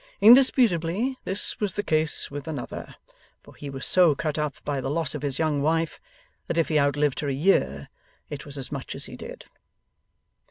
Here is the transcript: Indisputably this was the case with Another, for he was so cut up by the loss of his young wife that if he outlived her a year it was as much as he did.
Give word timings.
Indisputably 0.19 1.19
this 1.25 1.59
was 1.59 1.75
the 1.75 1.83
case 1.83 2.31
with 2.31 2.47
Another, 2.47 2.95
for 3.43 3.53
he 3.53 3.69
was 3.69 3.85
so 3.85 4.15
cut 4.15 4.39
up 4.39 4.55
by 4.65 4.81
the 4.81 4.89
loss 4.89 5.13
of 5.13 5.21
his 5.21 5.37
young 5.37 5.61
wife 5.61 5.99
that 6.47 6.57
if 6.57 6.69
he 6.69 6.79
outlived 6.79 7.19
her 7.19 7.29
a 7.29 7.33
year 7.33 7.87
it 8.27 8.43
was 8.43 8.57
as 8.57 8.71
much 8.71 8.95
as 8.95 9.05
he 9.05 9.15
did. 9.15 9.45